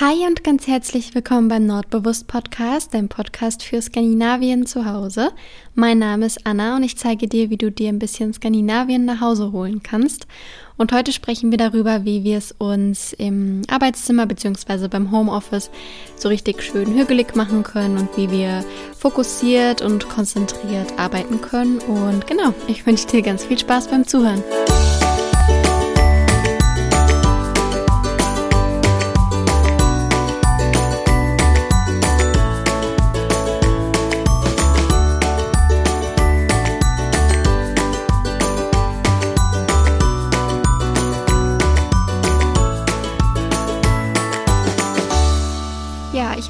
[0.00, 5.32] Hi und ganz herzlich willkommen beim Nordbewusst Podcast, dein Podcast für Skandinavien zu Hause.
[5.74, 9.20] Mein Name ist Anna und ich zeige dir, wie du dir ein bisschen Skandinavien nach
[9.20, 10.28] Hause holen kannst.
[10.76, 14.86] Und heute sprechen wir darüber, wie wir es uns im Arbeitszimmer bzw.
[14.86, 15.68] beim Homeoffice
[16.14, 18.64] so richtig schön hügelig machen können und wie wir
[18.96, 21.78] fokussiert und konzentriert arbeiten können.
[21.78, 24.44] Und genau, ich wünsche dir ganz viel Spaß beim Zuhören.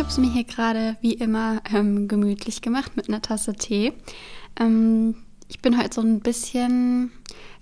[0.08, 3.92] Habe es mir hier gerade wie immer ähm, gemütlich gemacht mit einer Tasse Tee.
[4.58, 5.16] Ähm,
[5.48, 7.10] ich bin heute so ein bisschen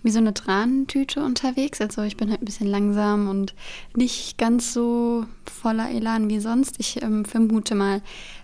[0.04, 1.80] wie so eine Tranentüte unterwegs.
[1.80, 3.56] Also ich bin halt ein bisschen langsam und
[3.96, 6.76] nicht ganz so voller Elan wie sonst.
[6.78, 8.00] Ich ähm, vermute mal,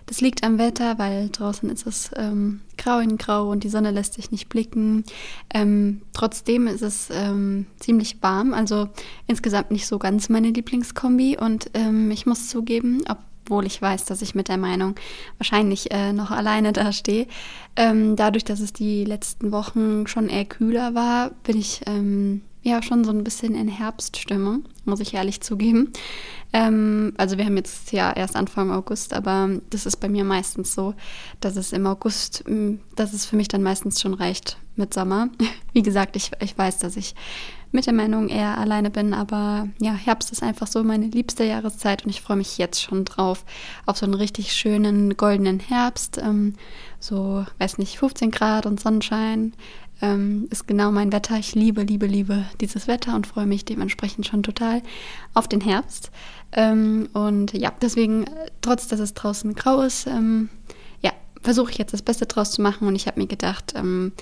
[0.07, 3.91] das liegt am Wetter, weil draußen ist es ähm, grau in grau und die Sonne
[3.91, 5.05] lässt sich nicht blicken.
[5.53, 8.89] Ähm, trotzdem ist es ähm, ziemlich warm, also
[9.27, 11.37] insgesamt nicht so ganz meine Lieblingskombi.
[11.39, 14.95] Und ähm, ich muss zugeben, ob obwohl ich weiß, dass ich mit der Meinung
[15.37, 17.27] wahrscheinlich äh, noch alleine dastehe.
[17.75, 22.81] Ähm, dadurch, dass es die letzten Wochen schon eher kühler war, bin ich ähm, ja
[22.81, 25.91] schon so ein bisschen in Herbststimmung, muss ich ehrlich zugeben.
[26.53, 30.73] Ähm, also wir haben jetzt ja erst Anfang August, aber das ist bei mir meistens
[30.73, 30.93] so,
[31.41, 32.45] dass es im August,
[32.95, 35.29] dass es für mich dann meistens schon reicht mit Sommer.
[35.73, 37.15] Wie gesagt, ich, ich weiß, dass ich
[37.73, 39.13] mit der Meinung eher alleine bin.
[39.13, 43.05] Aber ja, Herbst ist einfach so meine liebste Jahreszeit und ich freue mich jetzt schon
[43.05, 43.43] drauf
[43.85, 46.17] auf so einen richtig schönen goldenen Herbst.
[46.17, 46.55] Ähm,
[46.99, 49.53] so, weiß nicht, 15 Grad und Sonnenschein
[50.01, 51.37] ähm, ist genau mein Wetter.
[51.37, 54.81] Ich liebe, liebe, liebe dieses Wetter und freue mich dementsprechend schon total
[55.33, 56.11] auf den Herbst.
[56.51, 58.25] Ähm, und ja, deswegen,
[58.61, 60.49] trotz dass es draußen grau ist, ähm,
[61.43, 64.13] versuche ich jetzt das Beste draus zu machen und ich habe mir gedacht, ähm,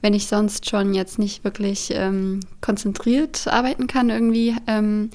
[0.00, 5.10] wenn ich sonst schon jetzt nicht wirklich ähm, konzentriert arbeiten kann irgendwie, ähm,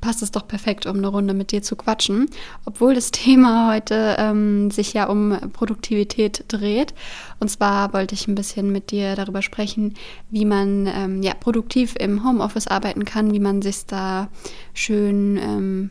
[0.00, 2.28] passt es doch perfekt, um eine Runde mit dir zu quatschen.
[2.64, 6.94] Obwohl das Thema heute ähm, sich ja um Produktivität dreht.
[7.40, 9.94] Und zwar wollte ich ein bisschen mit dir darüber sprechen,
[10.30, 14.28] wie man ähm, ja, produktiv im Homeoffice arbeiten kann, wie man sich da
[14.74, 15.90] schön ähm,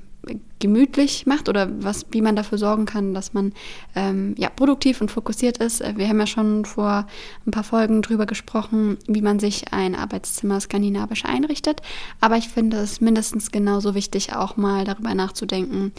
[0.59, 3.53] gemütlich macht oder was, wie man dafür sorgen kann, dass man
[3.95, 5.81] ähm, ja, produktiv und fokussiert ist.
[5.81, 7.07] Äh, wir haben ja schon vor
[7.45, 11.81] ein paar Folgen drüber gesprochen, wie man sich ein Arbeitszimmer skandinavisch einrichtet.
[12.21, 15.91] Aber ich finde es mindestens genauso wichtig, auch mal darüber nachzudenken,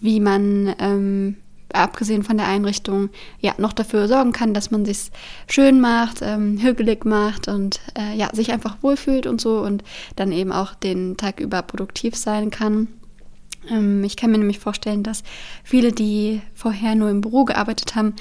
[0.00, 1.36] wie man ähm,
[1.72, 3.10] abgesehen von der Einrichtung,
[3.40, 5.10] ja, noch dafür sorgen kann, dass man sich
[5.48, 9.82] schön macht, ähm, hügelig macht und äh, ja, sich einfach wohlfühlt und so und
[10.16, 12.88] dann eben auch den Tag über produktiv sein kann.
[13.70, 15.22] Ähm, ich kann mir nämlich vorstellen, dass
[15.62, 18.14] viele, die vorher nur im Büro gearbeitet haben,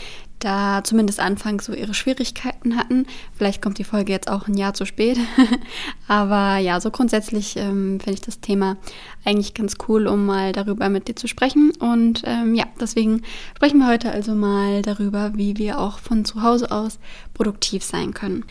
[0.44, 3.06] da zumindest anfangs so ihre Schwierigkeiten hatten.
[3.36, 5.18] Vielleicht kommt die Folge jetzt auch ein Jahr zu spät.
[6.08, 8.78] Aber ja, so grundsätzlich ähm, finde ich das Thema
[9.24, 11.72] eigentlich ganz cool, um mal darüber mit dir zu sprechen.
[11.80, 13.22] Und ähm, ja, deswegen
[13.56, 17.00] sprechen wir heute also mal darüber, wie wir auch von zu Hause aus
[17.34, 18.44] produktiv sein können.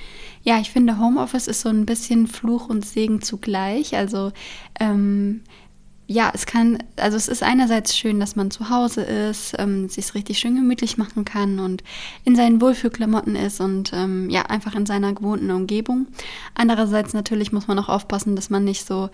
[0.43, 3.97] Ja, ich finde, Homeoffice ist so ein bisschen Fluch und Segen zugleich.
[3.97, 4.33] Also
[4.81, 5.43] ähm,
[6.13, 10.15] ja, es kann, also es ist einerseits schön, dass man zu Hause ist, ähm, sich
[10.15, 11.83] richtig schön gemütlich machen kann und
[12.25, 16.07] in seinen Wohlfühlklamotten ist und ähm, ja, einfach in seiner gewohnten Umgebung.
[16.55, 19.09] Andererseits natürlich muss man auch aufpassen, dass man nicht so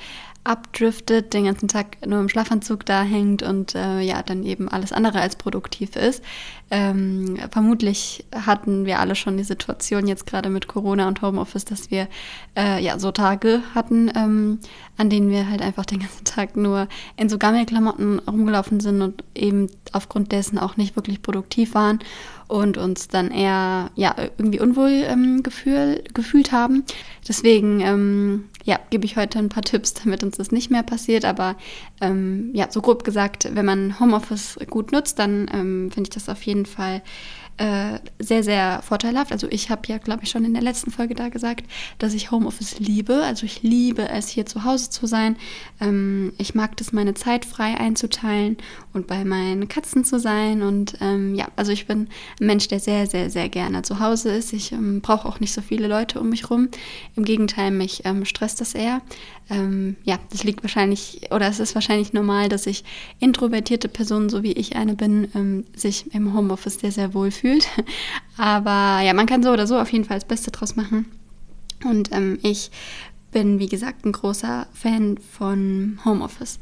[0.48, 4.92] abdriftet, den ganzen Tag nur im Schlafanzug da hängt und äh, ja, dann eben alles
[4.92, 6.22] andere als produktiv ist.
[6.70, 11.90] Ähm, vermutlich hatten wir alle schon die Situation jetzt gerade mit Corona und Homeoffice, dass
[11.90, 12.08] wir
[12.56, 14.58] äh, ja so Tage hatten, ähm,
[14.96, 19.24] an denen wir halt einfach den ganzen Tag nur in so Gammelklamotten rumgelaufen sind und
[19.34, 22.00] eben aufgrund dessen auch nicht wirklich produktiv waren
[22.48, 26.84] und uns dann eher ja irgendwie unwohl ähm, gefühl, gefühlt haben.
[27.26, 31.24] Deswegen ähm, ja, gebe ich heute ein paar Tipps, damit uns das nicht mehr passiert.
[31.24, 31.56] Aber
[32.02, 36.28] ähm, ja, so grob gesagt, wenn man Homeoffice gut nutzt, dann ähm, finde ich das
[36.28, 37.00] auf jeden Fall
[37.58, 39.32] äh, sehr, sehr vorteilhaft.
[39.32, 41.64] Also ich habe ja, glaube ich, schon in der letzten Folge da gesagt,
[41.98, 43.24] dass ich Homeoffice liebe.
[43.24, 45.36] Also ich liebe es, hier zu Hause zu sein.
[45.80, 48.58] Ähm, ich mag das, meine Zeit frei einzuteilen
[48.92, 50.62] und bei meinen Katzen zu sein.
[50.62, 52.08] Und ähm, ja, also ich bin
[52.40, 54.52] ein Mensch, der sehr, sehr, sehr gerne zu Hause ist.
[54.52, 56.68] Ich ähm, brauche auch nicht so viele Leute um mich rum.
[57.16, 59.02] Im Gegenteil, mich ähm, stresst das eher.
[59.50, 62.84] Ähm, ja, das liegt wahrscheinlich, oder es ist wahrscheinlich normal, dass sich
[63.18, 67.47] introvertierte Personen, so wie ich eine bin, ähm, sich im Homeoffice sehr, sehr wohl fühlen
[67.48, 67.68] gefühlt.
[68.36, 71.06] Aber ja, man kann so oder so auf jeden Fall das Beste draus machen.
[71.84, 72.70] Und ähm, ich
[73.30, 76.58] bin, wie gesagt, ein großer Fan von Homeoffice.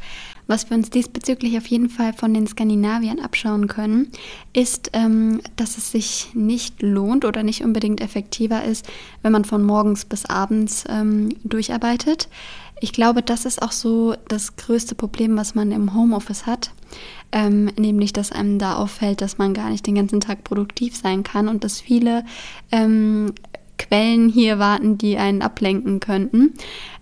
[0.49, 4.11] Was wir uns diesbezüglich auf jeden Fall von den Skandinaviern abschauen können,
[4.53, 8.85] ist, ähm, dass es sich nicht lohnt oder nicht unbedingt effektiver ist,
[9.23, 12.29] wenn man von morgens bis abends ähm, durcharbeitet.
[12.81, 16.73] Ich glaube, das ist auch so das größte Problem, was man im Homeoffice hat.
[17.33, 21.23] Ähm, nämlich, dass einem da auffällt, dass man gar nicht den ganzen Tag produktiv sein
[21.23, 22.25] kann und dass viele
[22.71, 23.33] ähm,
[23.79, 26.55] Quellen hier warten, die einen ablenken könnten.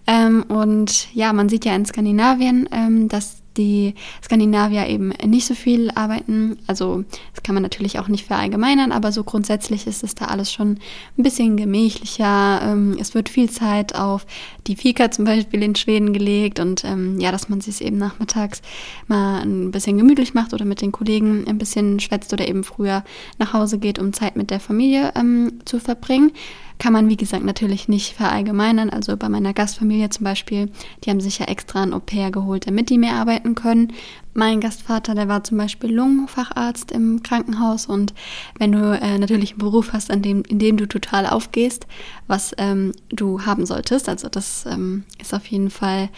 [0.06, 5.54] Ähm, und ja, man sieht ja in Skandinavien, ähm, dass die Skandinavier eben nicht so
[5.54, 6.58] viel arbeiten.
[6.66, 10.52] Also das kann man natürlich auch nicht verallgemeinern, aber so grundsätzlich ist es da alles
[10.52, 10.78] schon
[11.18, 12.60] ein bisschen gemächlicher.
[12.62, 14.26] Ähm, es wird viel Zeit auf
[14.66, 18.62] die Fika zum Beispiel in Schweden gelegt und ähm, ja, dass man sich eben nachmittags
[19.06, 23.04] mal ein bisschen gemütlich macht oder mit den Kollegen ein bisschen schwätzt oder eben früher
[23.38, 26.32] nach Hause geht, um Zeit mit der Familie ähm, zu verbringen.
[26.78, 28.90] Kann man, wie gesagt, natürlich nicht verallgemeinern.
[28.90, 30.70] Also bei meiner Gastfamilie zum Beispiel,
[31.02, 33.92] die haben sich ja extra ein Au-pair geholt, damit die mehr arbeiten können.
[34.34, 38.12] Mein Gastvater, der war zum Beispiel Lungenfacharzt im Krankenhaus und
[38.58, 41.86] wenn du äh, natürlich einen Beruf hast, an dem, in dem du total aufgehst,
[42.26, 46.08] was ähm, du haben solltest, also das ähm, ist auf jeden Fall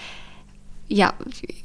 [0.88, 1.15] ja,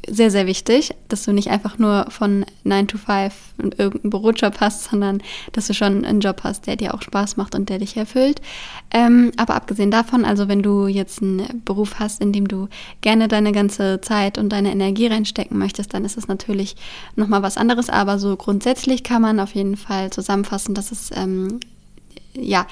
[0.09, 4.59] sehr, sehr wichtig, dass du nicht einfach nur von 9 to 5 und irgendeinen Bürojob
[4.59, 5.21] hast, sondern
[5.51, 8.41] dass du schon einen Job hast, der dir auch Spaß macht und der dich erfüllt.
[8.91, 12.67] Ähm, aber abgesehen davon, also wenn du jetzt einen Beruf hast, in dem du
[13.01, 16.75] gerne deine ganze Zeit und deine Energie reinstecken möchtest, dann ist es natürlich
[17.15, 17.89] nochmal was anderes.
[17.89, 21.59] Aber so grundsätzlich kann man auf jeden Fall zusammenfassen, dass es ähm,
[22.33, 22.67] ja,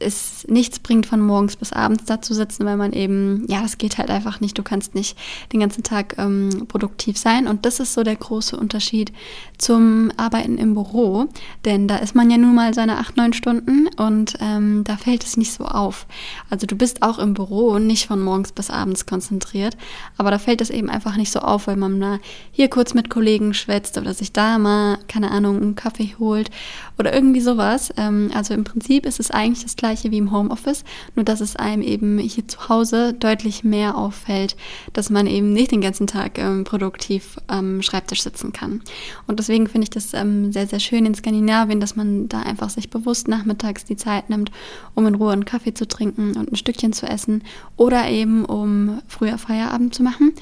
[0.00, 3.78] es nichts bringt, von morgens bis abends da zu sitzen, weil man eben, ja, das
[3.78, 4.56] geht halt einfach nicht.
[4.58, 5.16] Du kannst nicht
[5.52, 7.46] den ganzen Tag ähm, produktiv sein.
[7.46, 9.12] Und das ist so der große Unterschied
[9.56, 11.26] zum Arbeiten im Büro.
[11.64, 15.24] Denn da ist man ja nun mal seine acht, neun Stunden und ähm, da fällt
[15.24, 16.06] es nicht so auf.
[16.50, 19.76] Also du bist auch im Büro nicht von morgens bis abends konzentriert.
[20.16, 22.18] Aber da fällt es eben einfach nicht so auf, weil man da
[22.52, 26.50] hier kurz mit Kollegen schwätzt oder sich da mal, keine Ahnung, einen Kaffee holt
[26.98, 27.92] oder irgendwie sowas.
[27.96, 30.84] Ähm, also im Prinzip ist es eigentlich das gleiche wie im Homeoffice,
[31.14, 34.56] nur dass es einem eben hier zu Hause deutlich mehr auffällt,
[34.92, 38.82] dass man eben nicht den ganzen Tag ähm, produktiv am Schreibtisch sitzen kann.
[39.26, 42.70] Und deswegen finde ich das ähm, sehr, sehr schön in Skandinavien, dass man da einfach
[42.70, 44.50] sich bewusst nachmittags die Zeit nimmt,
[44.94, 47.42] um in Ruhe einen Kaffee zu trinken und ein Stückchen zu essen
[47.76, 50.32] oder eben um früher Feierabend zu machen,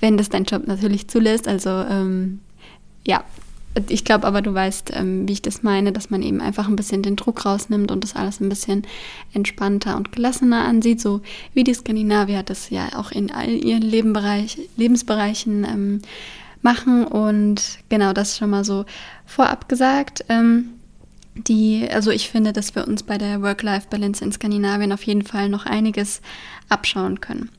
[0.00, 1.48] wenn das dein Job natürlich zulässt.
[1.48, 2.40] Also ähm,
[3.06, 3.24] ja,
[3.88, 6.76] ich glaube aber, du weißt, ähm, wie ich das meine, dass man eben einfach ein
[6.76, 8.82] bisschen den Druck rausnimmt und das alles ein bisschen
[9.32, 11.20] entspannter und gelassener ansieht, so
[11.54, 16.02] wie die Skandinavier das ja auch in all ihren Lebenbereich, Lebensbereichen ähm,
[16.62, 17.04] machen.
[17.04, 18.86] Und genau das schon mal so
[19.24, 20.24] vorab gesagt.
[20.28, 20.70] Ähm,
[21.34, 25.48] die, also ich finde, dass wir uns bei der Work-Life-Balance in Skandinavien auf jeden Fall
[25.48, 26.20] noch einiges
[26.68, 27.50] abschauen können.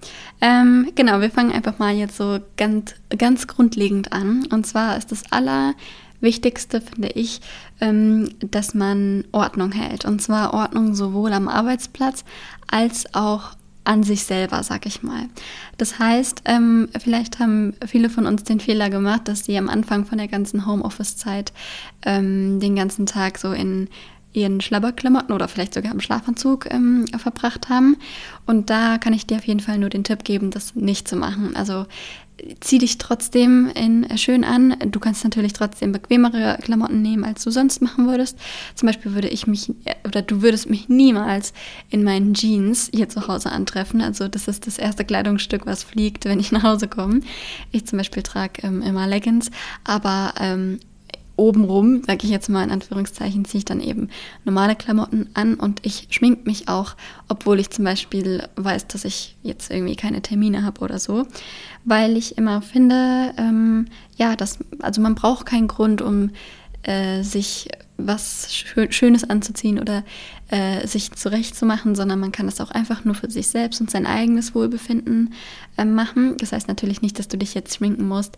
[0.41, 4.45] Ähm, genau, wir fangen einfach mal jetzt so ganz, ganz grundlegend an.
[4.51, 7.41] Und zwar ist das Allerwichtigste, finde ich,
[7.79, 10.05] ähm, dass man Ordnung hält.
[10.05, 12.25] Und zwar Ordnung sowohl am Arbeitsplatz
[12.67, 13.51] als auch
[13.83, 15.27] an sich selber, sag ich mal.
[15.77, 20.05] Das heißt, ähm, vielleicht haben viele von uns den Fehler gemacht, dass sie am Anfang
[20.05, 21.51] von der ganzen Homeoffice-Zeit
[22.05, 23.89] ähm, den ganzen Tag so in
[24.33, 27.97] ihren Schlabberklamotten oder vielleicht sogar im Schlafanzug ähm, verbracht haben.
[28.45, 31.15] Und da kann ich dir auf jeden Fall nur den Tipp geben, das nicht zu
[31.15, 31.55] machen.
[31.55, 31.85] Also
[32.59, 34.75] zieh dich trotzdem in, äh, schön an.
[34.87, 38.37] Du kannst natürlich trotzdem bequemere Klamotten nehmen, als du sonst machen würdest.
[38.75, 41.53] Zum Beispiel würde ich mich, äh, oder du würdest mich niemals
[41.89, 44.01] in meinen Jeans hier zu Hause antreffen.
[44.01, 47.21] Also das ist das erste Kleidungsstück, was fliegt, wenn ich nach Hause komme.
[47.71, 49.51] Ich zum Beispiel trage ähm, immer Leggings,
[49.83, 50.79] aber ähm,
[51.35, 54.09] obenrum, sage ich jetzt mal in Anführungszeichen, ziehe ich dann eben
[54.45, 56.95] normale Klamotten an und ich schmink mich auch,
[57.27, 61.25] obwohl ich zum Beispiel weiß, dass ich jetzt irgendwie keine Termine habe oder so,
[61.85, 66.31] weil ich immer finde, ähm, ja, das, also man braucht keinen Grund, um
[66.83, 68.51] äh, sich was
[68.89, 70.03] Schönes anzuziehen oder
[70.49, 74.05] äh, sich zurechtzumachen, sondern man kann das auch einfach nur für sich selbst und sein
[74.05, 75.33] eigenes Wohlbefinden
[75.77, 76.35] äh, machen.
[76.37, 78.37] Das heißt natürlich nicht, dass du dich jetzt schminken musst.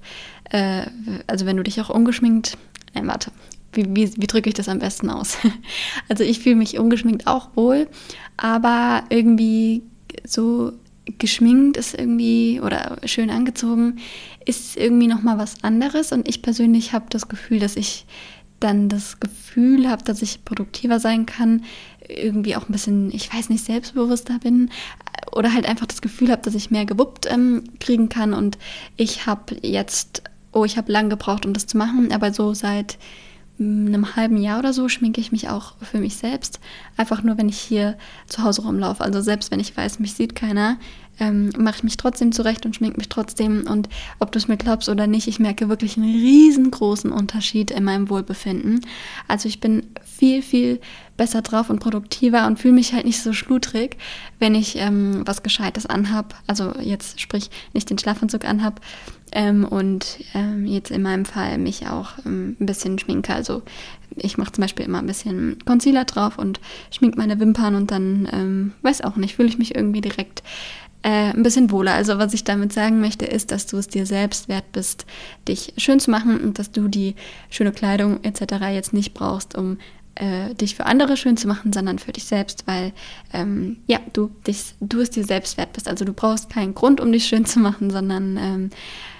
[0.49, 0.87] Äh,
[1.27, 2.57] also wenn du dich auch ungeschminkt
[2.93, 3.31] Nein, warte.
[3.73, 5.37] Wie, wie, wie drücke ich das am besten aus?
[6.09, 7.87] Also ich fühle mich ungeschminkt auch wohl,
[8.37, 9.83] aber irgendwie
[10.25, 10.73] so
[11.17, 13.97] geschminkt ist irgendwie oder schön angezogen
[14.45, 18.05] ist irgendwie noch mal was anderes und ich persönlich habe das Gefühl, dass ich
[18.59, 21.63] dann das Gefühl habe, dass ich produktiver sein kann,
[22.07, 24.69] irgendwie auch ein bisschen, ich weiß nicht, selbstbewusster bin
[25.31, 28.57] oder halt einfach das Gefühl habe, dass ich mehr gewuppt ähm, kriegen kann und
[28.95, 30.23] ich habe jetzt
[30.53, 32.97] oh, ich habe lang gebraucht, um das zu machen, aber so seit
[33.57, 36.59] mm, einem halben Jahr oder so schminke ich mich auch für mich selbst.
[36.97, 39.03] Einfach nur, wenn ich hier zu Hause rumlaufe.
[39.03, 40.77] Also selbst wenn ich weiß, mich sieht keiner,
[41.19, 43.65] ähm, mache ich mich trotzdem zurecht und schminke mich trotzdem.
[43.67, 43.89] Und
[44.19, 48.09] ob du es mir glaubst oder nicht, ich merke wirklich einen riesengroßen Unterschied in meinem
[48.09, 48.81] Wohlbefinden.
[49.27, 50.79] Also ich bin viel, viel
[51.17, 53.97] besser drauf und produktiver und fühle mich halt nicht so schludrig,
[54.39, 56.35] wenn ich ähm, was Gescheites anhab.
[56.47, 58.81] Also jetzt sprich nicht den Schlafanzug anhab
[59.31, 63.33] ähm, und ähm, jetzt in meinem Fall mich auch ähm, ein bisschen schminke.
[63.33, 63.61] Also
[64.15, 66.59] ich mache zum Beispiel immer ein bisschen Concealer drauf und
[66.91, 70.43] schminke meine Wimpern und dann, ähm, weiß auch nicht, fühle ich mich irgendwie direkt
[71.03, 71.93] äh, ein bisschen wohler.
[71.93, 75.05] Also was ich damit sagen möchte, ist, dass du es dir selbst wert bist,
[75.47, 77.15] dich schön zu machen und dass du die
[77.49, 78.55] schöne Kleidung etc.
[78.71, 79.77] jetzt nicht brauchst, um
[80.15, 82.93] äh, dich für andere schön zu machen, sondern für dich selbst, weil
[83.33, 85.87] ähm, ja, du, dich, du es dir selbst wert bist.
[85.87, 88.69] Also du brauchst keinen Grund, um dich schön zu machen, sondern ähm,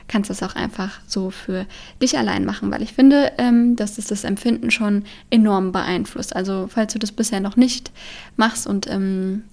[0.08, 1.66] kannst das auch einfach so für
[2.02, 6.36] dich allein machen, weil ich finde, ähm, dass es das Empfinden schon enorm beeinflusst.
[6.36, 7.92] Also falls du das bisher noch nicht
[8.36, 9.44] machst und ähm,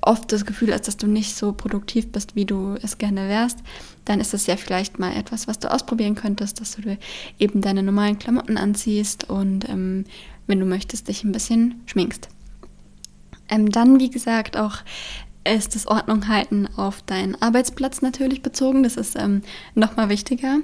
[0.00, 3.58] oft das Gefühl hast, dass du nicht so produktiv bist, wie du es gerne wärst,
[4.04, 6.98] dann ist das ja vielleicht mal etwas, was du ausprobieren könntest, dass du
[7.38, 10.04] eben deine normalen Klamotten anziehst und ähm,
[10.46, 12.28] wenn du möchtest, dich ein bisschen schminkst.
[13.50, 14.78] Ähm, dann, wie gesagt, auch
[15.54, 18.82] ist das Ordnung halten auf deinen Arbeitsplatz natürlich bezogen.
[18.82, 19.42] Das ist ähm,
[19.74, 20.58] nochmal wichtiger.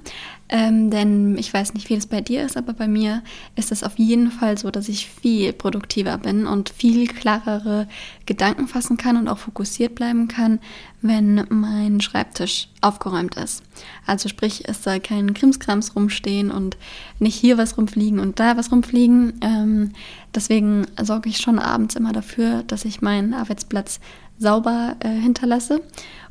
[0.50, 3.22] Ähm, denn ich weiß nicht, wie das bei dir ist, aber bei mir
[3.56, 7.88] ist es auf jeden Fall so, dass ich viel produktiver bin und viel klarere
[8.26, 10.60] Gedanken fassen kann und auch fokussiert bleiben kann,
[11.00, 13.62] wenn mein Schreibtisch aufgeräumt ist.
[14.06, 16.76] Also sprich, es soll kein Krimskrams rumstehen und
[17.18, 19.40] nicht hier was rumfliegen und da was rumfliegen.
[19.40, 19.92] Ähm,
[20.34, 23.98] deswegen sorge ich schon abends immer dafür, dass ich meinen Arbeitsplatz
[24.38, 25.80] sauber äh, hinterlasse.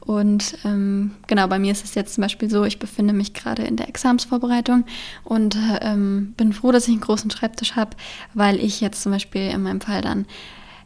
[0.05, 3.63] Und ähm, genau, bei mir ist es jetzt zum Beispiel so, ich befinde mich gerade
[3.63, 4.83] in der Examsvorbereitung
[5.23, 7.91] und ähm, bin froh, dass ich einen großen Schreibtisch habe,
[8.33, 10.25] weil ich jetzt zum Beispiel in meinem Fall dann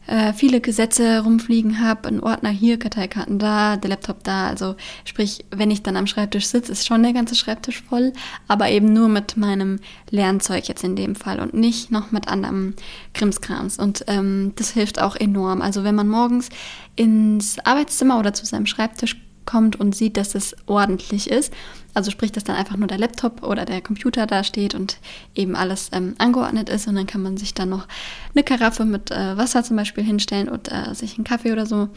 [0.08, 4.48] äh, viele Gesetze rumfliegen habe, ein Ordner hier, Karteikarten da, der Laptop da.
[4.48, 8.14] Also sprich, wenn ich dann am Schreibtisch sitze, ist schon der ganze Schreibtisch voll,
[8.48, 12.74] aber eben nur mit meinem Lernzeug jetzt in dem Fall und nicht noch mit anderem
[13.14, 13.78] Krimskrams.
[13.78, 15.62] Und ähm, das hilft auch enorm.
[15.62, 16.50] Also wenn man morgens
[16.96, 21.52] ins Arbeitszimmer oder zu seinem Schreibtisch kommt und sieht, dass es ordentlich ist.
[21.96, 25.00] Also sprich, dass dann einfach nur der Laptop oder der Computer da steht und
[25.34, 26.88] eben alles ähm, angeordnet ist.
[26.88, 27.88] Und dann kann man sich dann noch
[28.36, 31.90] eine Karaffe mit äh, Wasser zum Beispiel hinstellen und äh, sich einen Kaffee oder so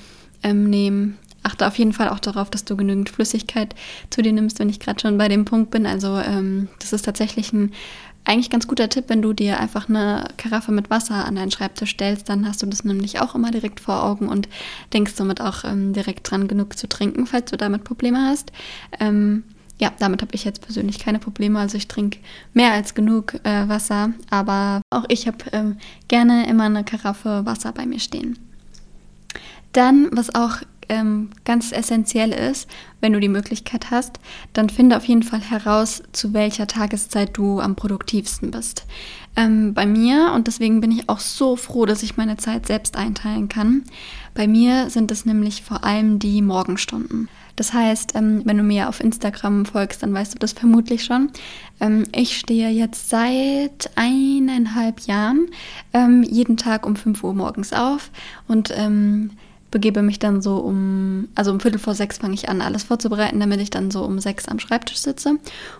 [0.42, 1.18] ähm, nehmen.
[1.42, 3.74] Achte auf jeden Fall auch darauf, dass du genügend Flüssigkeit
[4.10, 5.86] zu dir nimmst, wenn ich gerade schon bei dem Punkt bin.
[5.86, 7.72] Also ähm, das ist tatsächlich ein
[8.24, 11.90] eigentlich ganz guter Tipp, wenn du dir einfach eine Karaffe mit Wasser an deinen Schreibtisch
[11.90, 14.48] stellst, dann hast du das nämlich auch immer direkt vor Augen und
[14.92, 18.52] denkst somit auch ähm, direkt dran, genug zu trinken, falls du damit Probleme hast.
[18.98, 19.44] Ähm,
[19.80, 21.58] ja, damit habe ich jetzt persönlich keine Probleme.
[21.58, 22.18] Also ich trinke
[22.52, 27.72] mehr als genug äh, Wasser, aber auch ich habe ähm, gerne immer eine Karaffe Wasser
[27.72, 28.38] bei mir stehen.
[29.72, 30.58] Dann, was auch
[30.90, 32.68] ähm, ganz essentiell ist,
[33.00, 34.18] wenn du die Möglichkeit hast,
[34.52, 38.86] dann finde auf jeden Fall heraus, zu welcher Tageszeit du am produktivsten bist.
[39.36, 42.96] Ähm, bei mir, und deswegen bin ich auch so froh, dass ich meine Zeit selbst
[42.96, 43.84] einteilen kann,
[44.34, 47.28] bei mir sind es nämlich vor allem die Morgenstunden.
[47.54, 51.30] Das heißt, ähm, wenn du mir auf Instagram folgst, dann weißt du das vermutlich schon.
[51.80, 55.46] Ähm, ich stehe jetzt seit eineinhalb Jahren
[55.92, 58.10] ähm, jeden Tag um 5 Uhr morgens auf
[58.48, 58.72] und
[59.70, 63.40] begebe mich dann so um, also um Viertel vor sechs fange ich an, alles vorzubereiten,
[63.40, 65.38] damit ich dann so um sechs am Schreibtisch sitze.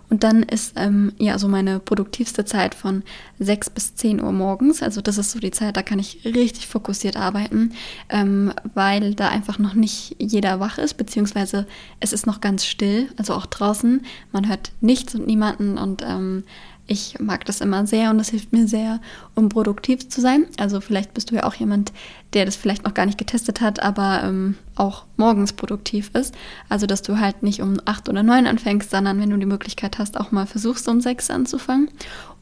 [0.08, 3.02] Und dann ist ähm, ja so meine produktivste Zeit von
[3.38, 4.82] sechs bis zehn Uhr morgens.
[4.82, 7.72] Also das ist so die Zeit, da kann ich richtig fokussiert arbeiten,
[8.08, 11.66] ähm, weil da einfach noch nicht jeder wach ist, beziehungsweise
[11.98, 14.02] es ist noch ganz still, also auch draußen.
[14.32, 16.44] Man hört nichts und niemanden und ähm,
[16.90, 19.00] ich mag das immer sehr und das hilft mir sehr,
[19.36, 20.46] um produktiv zu sein.
[20.58, 21.92] Also vielleicht bist du ja auch jemand,
[22.34, 26.34] der das vielleicht noch gar nicht getestet hat, aber ähm, auch morgens produktiv ist.
[26.68, 29.98] Also dass du halt nicht um acht oder neun anfängst, sondern wenn du die Möglichkeit
[29.98, 31.90] hast, auch mal versuchst, um sechs anzufangen.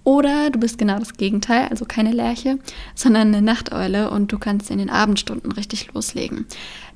[0.04, 2.58] Oder du bist genau das Gegenteil, also keine Lerche,
[2.94, 6.46] sondern eine Nachteule und du kannst in den Abendstunden richtig loslegen.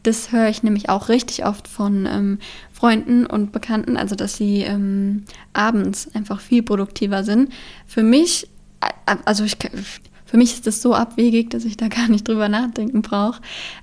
[0.03, 2.39] Das höre ich nämlich auch richtig oft von ähm,
[2.73, 7.53] Freunden und Bekannten, also dass sie ähm, abends einfach viel produktiver sind.
[7.87, 8.49] Für mich,
[9.25, 9.59] also ich,
[10.33, 13.43] für mich ist das so abwegig, dass ich da gar nicht drüber nachdenken brauche.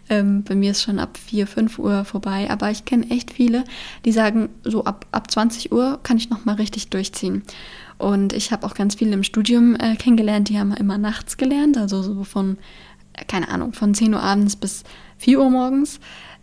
[0.10, 3.64] Ähm, bei mir ist schon ab 4, 5 Uhr vorbei, aber ich kenne echt viele,
[4.04, 7.44] die sagen, so ab, ab 20 Uhr kann ich nochmal richtig durchziehen.
[8.00, 11.78] Und ich habe auch ganz viele im Studium äh, kennengelernt, die haben immer nachts gelernt,
[11.78, 12.58] also so von,
[13.28, 14.86] keine Ahnung, von 10 Uhr abends bis
[15.20, 16.00] 4 Uhr morgens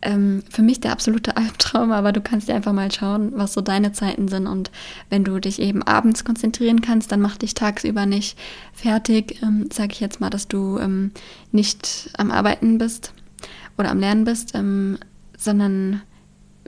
[0.07, 3.61] ähm, für mich der absolute Albtraum, aber du kannst dir einfach mal schauen, was so
[3.61, 4.47] deine Zeiten sind.
[4.47, 4.71] Und
[5.11, 8.39] wenn du dich eben abends konzentrieren kannst, dann mach dich tagsüber nicht
[8.73, 9.43] fertig.
[9.43, 11.11] Ähm, Sage ich jetzt mal, dass du ähm,
[11.53, 13.13] nicht am Arbeiten bist
[13.77, 14.99] oder am Lernen bist, ähm,
[15.37, 16.01] sondern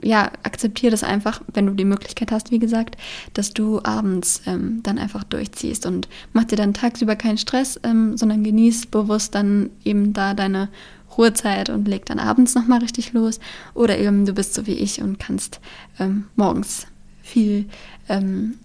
[0.01, 2.95] ja, akzeptiere das einfach, wenn du die Möglichkeit hast, wie gesagt,
[3.33, 8.15] dass du abends ähm, dann einfach durchziehst und mach dir dann tagsüber keinen Stress, ähm,
[8.15, 10.69] sondern genieß bewusst dann eben da deine
[11.19, 13.39] Ruhezeit und leg dann abends nochmal richtig los.
[13.75, 15.59] Oder eben du bist so wie ich und kannst
[15.99, 16.87] ähm, morgens
[17.21, 17.65] viel
[18.07, 18.55] ähm,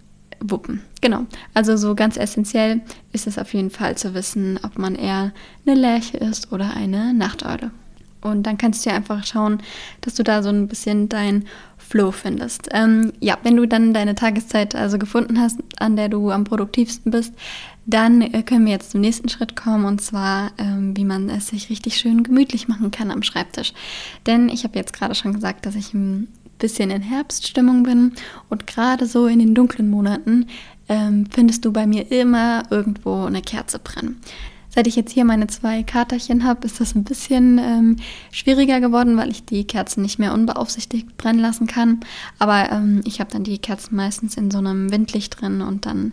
[0.41, 0.81] wuppen.
[1.01, 1.27] Genau.
[1.53, 2.81] Also so ganz essentiell
[3.13, 5.33] ist es auf jeden Fall zu wissen, ob man eher
[5.67, 7.73] eine Lerche ist oder eine Nachteule.
[8.21, 9.59] Und dann kannst du ja einfach schauen,
[10.01, 11.45] dass du da so ein bisschen dein
[11.77, 12.69] Flow findest.
[12.73, 17.13] Ähm, ja, wenn du dann deine Tageszeit also gefunden hast, an der du am produktivsten
[17.13, 17.35] bist,
[17.87, 21.49] dann äh, können wir jetzt zum nächsten Schritt kommen und zwar, ähm, wie man es
[21.49, 23.73] sich richtig schön gemütlich machen kann am Schreibtisch.
[24.27, 28.13] Denn ich habe jetzt gerade schon gesagt, dass ich ein bisschen in Herbststimmung bin
[28.49, 30.47] und gerade so in den dunklen Monaten
[30.89, 34.21] ähm, findest du bei mir immer irgendwo eine Kerze brennen.
[34.75, 37.97] Seit ich jetzt hier meine zwei Katerchen habe, ist das ein bisschen ähm,
[38.33, 42.01] schwieriger geworden, weil ich die Kerzen nicht mehr unbeaufsichtigt brennen lassen kann.
[42.41, 46.13] Aber ähm, ich habe dann die Kerzen meistens in so einem Windlicht drin und dann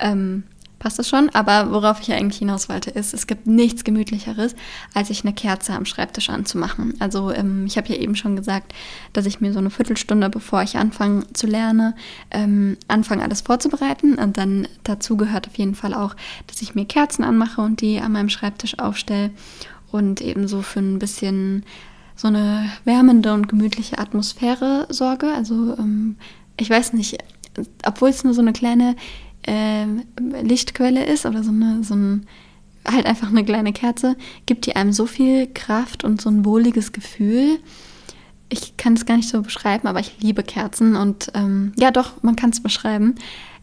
[0.00, 0.42] ähm,
[0.80, 1.28] passt das schon.
[1.28, 4.56] Aber worauf ich eigentlich hinaus wollte, ist, es gibt nichts Gemütlicheres,
[4.92, 6.94] als sich eine Kerze am Schreibtisch anzumachen.
[6.98, 8.74] Also ähm, ich habe ja eben schon gesagt,
[9.12, 11.94] dass ich mir so eine Viertelstunde, bevor ich anfange zu lernen,
[12.32, 14.16] ähm, anfange alles vorzubereiten.
[14.16, 16.16] Und dann dazu gehört auf jeden Fall auch,
[16.48, 19.30] dass ich mir Kerzen anmache und die an meinem Schreibtisch aufstelle
[19.92, 21.64] und eben so für ein bisschen
[22.16, 25.32] so eine wärmende und gemütliche Atmosphäre sorge.
[25.32, 26.16] Also ähm,
[26.56, 27.18] ich weiß nicht,
[27.84, 28.96] obwohl es nur so eine kleine
[29.50, 29.86] äh,
[30.42, 32.26] Lichtquelle ist oder so, eine, so ein,
[32.86, 34.16] halt einfach eine kleine Kerze,
[34.46, 37.58] gibt die einem so viel Kraft und so ein wohliges Gefühl.
[38.48, 42.22] Ich kann es gar nicht so beschreiben, aber ich liebe Kerzen und ähm, ja doch,
[42.22, 43.16] man kann es beschreiben.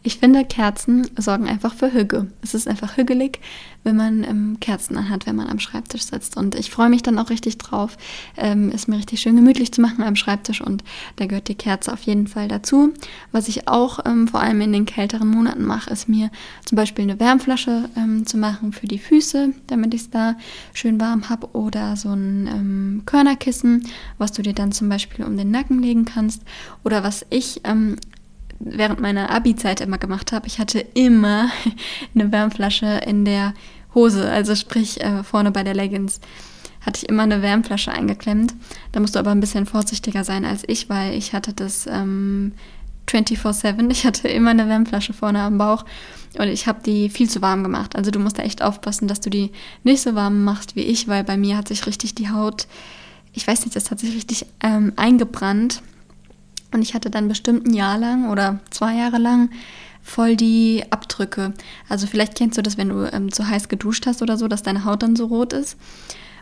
[0.04, 2.28] Ich finde, Kerzen sorgen einfach für Hüge.
[2.40, 3.40] Es ist einfach hügelig,
[3.82, 6.36] wenn man ähm, Kerzen anhat, wenn man am Schreibtisch sitzt.
[6.36, 7.96] Und ich freue mich dann auch richtig drauf,
[8.36, 10.60] ähm, es mir richtig schön gemütlich zu machen am Schreibtisch.
[10.60, 10.84] Und
[11.16, 12.92] da gehört die Kerze auf jeden Fall dazu.
[13.32, 16.30] Was ich auch ähm, vor allem in den kälteren Monaten mache, ist mir
[16.64, 20.36] zum Beispiel eine Wärmflasche ähm, zu machen für die Füße, damit ich es da
[20.74, 21.50] schön warm habe.
[21.54, 23.84] Oder so ein ähm, Körnerkissen,
[24.16, 26.42] was du dir dann zum Beispiel um den Nacken legen kannst.
[26.84, 27.96] Oder was ich ähm,
[28.60, 30.46] während meiner Abi-Zeit immer gemacht habe.
[30.46, 31.50] Ich hatte immer
[32.14, 33.54] eine Wärmflasche in der
[33.94, 36.20] Hose, also sprich äh, vorne bei der Leggings
[36.80, 38.54] hatte ich immer eine Wärmflasche eingeklemmt.
[38.92, 42.52] Da musst du aber ein bisschen vorsichtiger sein als ich, weil ich hatte das ähm,
[43.08, 43.90] 24-7.
[43.90, 45.84] Ich hatte immer eine Wärmflasche vorne am Bauch
[46.38, 47.96] und ich habe die viel zu warm gemacht.
[47.96, 49.50] Also du musst da echt aufpassen, dass du die
[49.82, 52.66] nicht so warm machst wie ich, weil bei mir hat sich richtig die Haut,
[53.34, 55.82] ich weiß nicht, das hat sich richtig ähm, eingebrannt.
[56.72, 59.50] Und ich hatte dann bestimmt ein Jahr lang oder zwei Jahre lang
[60.02, 61.52] voll die Abdrücke.
[61.88, 64.62] Also vielleicht kennst du das, wenn du ähm, zu heiß geduscht hast oder so, dass
[64.62, 65.76] deine Haut dann so rot ist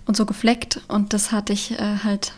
[0.07, 0.81] und so gefleckt.
[0.89, 2.33] Und das hatte ich äh, halt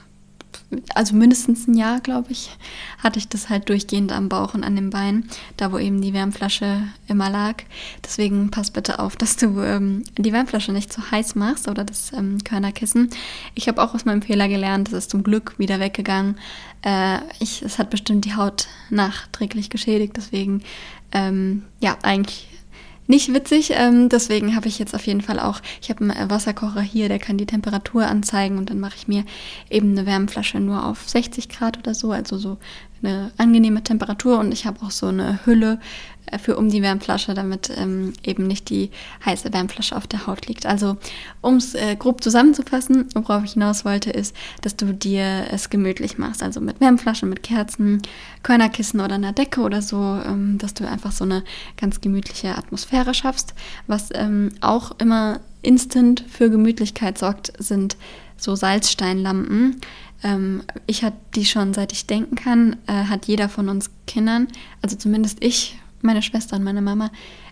[0.95, 2.51] also mindestens ein Jahr, glaube ich,
[2.99, 6.13] hatte ich das halt durchgehend am Bauch und an den Beinen, da wo eben die
[6.13, 7.63] Wärmflasche immer lag.
[8.05, 12.13] Deswegen pass bitte auf, dass du ähm, die Wärmflasche nicht zu heiß machst oder das
[12.13, 13.11] ähm, Körnerkissen.
[13.55, 16.37] Ich habe auch aus meinem Fehler gelernt, das ist zum Glück wieder weggegangen.
[16.83, 20.63] Äh, ich, es hat bestimmt die Haut nachträglich geschädigt, deswegen
[21.13, 22.49] ähm, ja, eigentlich
[23.09, 23.73] nicht witzig.
[23.73, 27.19] Ähm, deswegen habe ich jetzt auf jeden Fall auch, ich habe einen Wasserkocher hier, der
[27.19, 29.25] kann die Temperatur anzeigen und dann mache ich mir
[29.71, 32.59] eben eine Wärmflasche nur auf 60 Grad oder so, also so
[33.03, 35.79] eine angenehme Temperatur und ich habe auch so eine Hülle
[36.27, 38.91] äh, für um die Wärmflasche, damit ähm, eben nicht die
[39.25, 40.67] heiße Wärmflasche auf der Haut liegt.
[40.67, 40.97] Also
[41.41, 46.19] um es äh, grob zusammenzufassen, worauf ich hinaus wollte, ist, dass du dir es gemütlich
[46.19, 46.43] machst.
[46.43, 48.03] Also mit Wärmflasche, mit Kerzen,
[48.43, 51.45] Körnerkissen oder einer Decke oder so, ähm, dass du einfach so eine
[51.77, 53.55] ganz gemütliche Atmosphäre schaffst.
[53.87, 57.97] Was ähm, auch immer instant für Gemütlichkeit sorgt, sind
[58.37, 59.81] so Salzsteinlampen.
[60.23, 64.49] Ähm, ich hatte die schon seit ich denken kann, äh, hat jeder von uns Kindern,
[64.83, 67.11] also zumindest ich, meine Schwester und meine Mama,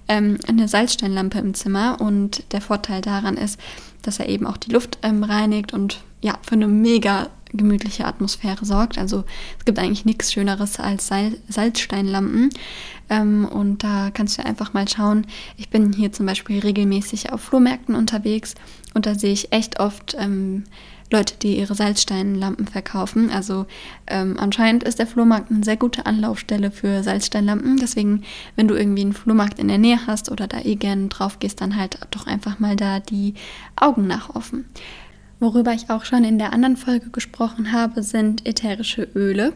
[0.09, 2.01] ähm, eine Salzsteinlampe im Zimmer.
[2.01, 3.61] Und der Vorteil daran ist,
[4.03, 8.65] dass er eben auch die Luft ähm, reinigt und ja, für eine mega gemütliche Atmosphäre
[8.65, 8.99] sorgt.
[8.99, 9.25] Also
[9.59, 12.51] es gibt eigentlich nichts Schöneres als Sal Salzsteinlampen.
[13.09, 15.27] Ähm, und da kannst du einfach mal schauen.
[15.57, 18.55] Ich bin hier zum Beispiel regelmäßig auf Flohmärkten unterwegs
[18.95, 20.65] und da sehe ich echt oft ähm,
[21.13, 23.31] Leute, die ihre Salzsteinlampen verkaufen.
[23.31, 23.67] Also
[24.07, 27.77] ähm, anscheinend ist der Flohmarkt eine sehr gute Anlaufstelle für Salzsteinlampen.
[27.77, 28.23] Deswegen,
[28.57, 31.61] wenn du irgendwie einen Flohmarkt in der Nähe hast oder da eh gerne drauf gehst,
[31.61, 33.35] dann halt doch einfach mal da die
[33.77, 34.65] Augen nach offen.
[35.39, 39.53] Worüber ich auch schon in der anderen Folge gesprochen habe, sind ätherische Öle.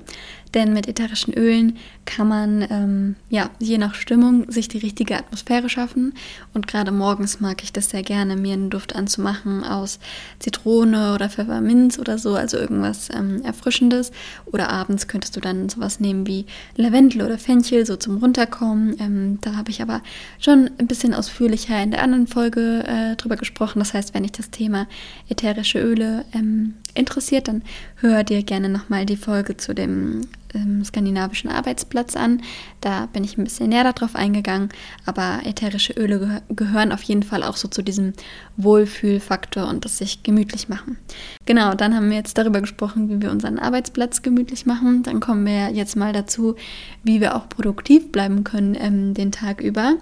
[0.54, 5.68] Denn mit ätherischen Ölen kann man ähm, ja je nach Stimmung sich die richtige Atmosphäre
[5.68, 6.14] schaffen.
[6.54, 10.00] Und gerade morgens mag ich das sehr gerne, mir einen Duft anzumachen aus
[10.40, 14.10] Zitrone oder Pfefferminz oder so, also irgendwas ähm, Erfrischendes.
[14.46, 18.96] Oder abends könntest du dann sowas nehmen wie Lavendel oder Fenchel, so zum Runterkommen.
[18.98, 20.02] Ähm, da habe ich aber
[20.40, 23.78] schon ein bisschen ausführlicher in der anderen Folge äh, drüber gesprochen.
[23.78, 24.88] Das heißt, wenn ich das Thema
[25.28, 27.62] ätherische Öle ähm, interessiert, dann
[27.96, 30.22] hör dir gerne nochmal die Folge zu dem
[30.54, 32.42] ähm, skandinavischen Arbeitsplatz an.
[32.80, 34.70] Da bin ich ein bisschen näher darauf eingegangen,
[35.06, 38.12] aber ätherische Öle geh gehören auf jeden Fall auch so zu diesem
[38.56, 40.98] Wohlfühlfaktor und das sich gemütlich machen.
[41.46, 45.02] Genau, dann haben wir jetzt darüber gesprochen, wie wir unseren Arbeitsplatz gemütlich machen.
[45.02, 46.56] Dann kommen wir jetzt mal dazu,
[47.02, 49.94] wie wir auch produktiv bleiben können ähm, den Tag über.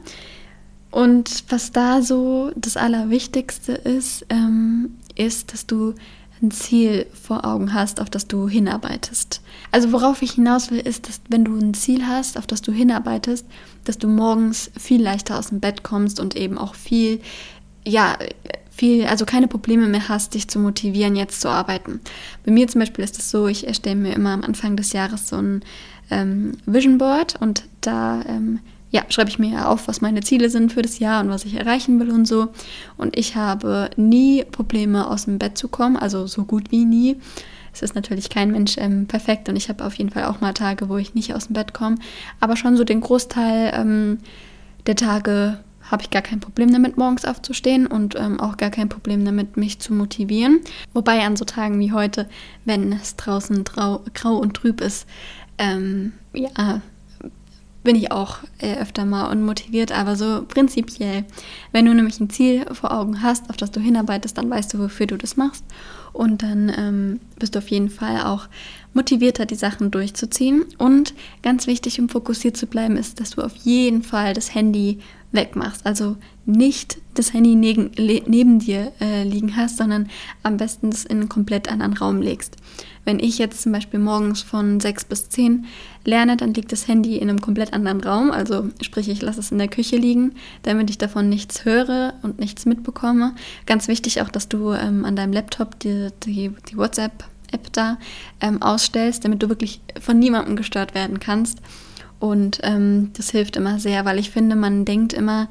[0.90, 5.94] Und was da so das Allerwichtigste ist, ähm, ist, dass du
[6.42, 9.40] ein Ziel vor Augen hast, auf das du hinarbeitest.
[9.72, 12.72] Also worauf ich hinaus will, ist, dass wenn du ein Ziel hast, auf das du
[12.72, 13.46] hinarbeitest,
[13.84, 17.20] dass du morgens viel leichter aus dem Bett kommst und eben auch viel,
[17.84, 18.16] ja,
[18.70, 22.00] viel, also keine Probleme mehr hast, dich zu motivieren, jetzt zu arbeiten.
[22.44, 25.28] Bei mir zum Beispiel ist es so, ich erstelle mir immer am Anfang des Jahres
[25.28, 25.62] so ein
[26.10, 30.72] ähm, Vision Board und da ähm, ja, schreibe ich mir auf, was meine Ziele sind
[30.72, 32.48] für das Jahr und was ich erreichen will und so.
[32.96, 37.16] Und ich habe nie Probleme, aus dem Bett zu kommen, also so gut wie nie.
[37.72, 40.54] Es ist natürlich kein Mensch ähm, perfekt und ich habe auf jeden Fall auch mal
[40.54, 41.96] Tage, wo ich nicht aus dem Bett komme.
[42.40, 44.18] Aber schon so den Großteil ähm,
[44.86, 45.58] der Tage
[45.90, 49.56] habe ich gar kein Problem damit, morgens aufzustehen und ähm, auch gar kein Problem damit,
[49.56, 50.60] mich zu motivieren.
[50.92, 52.28] Wobei an so Tagen wie heute,
[52.64, 55.06] wenn es draußen grau, und trüb ist,
[55.58, 56.80] ähm, ja,
[57.84, 61.24] bin ich auch äh, öfter mal unmotiviert, aber so prinzipiell,
[61.72, 64.78] wenn du nämlich ein Ziel vor Augen hast, auf das du hinarbeitest, dann weißt du,
[64.78, 65.64] wofür du das machst
[66.12, 68.48] und dann ähm, bist du auf jeden Fall auch
[68.92, 70.64] motivierter, die Sachen durchzuziehen.
[70.76, 74.98] Und ganz wichtig, um fokussiert zu bleiben, ist, dass du auf jeden Fall das Handy
[75.32, 75.84] wegmachst.
[75.84, 80.08] Also nicht das Handy neben, neben dir äh, liegen hast, sondern
[80.42, 82.56] am besten es in einen komplett anderen Raum legst.
[83.04, 85.66] Wenn ich jetzt zum Beispiel morgens von 6 bis 10
[86.04, 88.30] lerne, dann liegt das Handy in einem komplett anderen Raum.
[88.30, 92.38] Also sprich, ich lasse es in der Küche liegen, damit ich davon nichts höre und
[92.38, 93.34] nichts mitbekomme.
[93.66, 97.98] Ganz wichtig auch, dass du ähm, an deinem Laptop die, die, die WhatsApp-App da
[98.40, 101.60] ähm, ausstellst, damit du wirklich von niemandem gestört werden kannst.
[102.20, 105.48] Und ähm, das hilft immer sehr, weil ich finde, man denkt immer,